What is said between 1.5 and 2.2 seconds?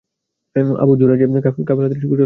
কাফেলা দৃষ্টিগোচর হয় না।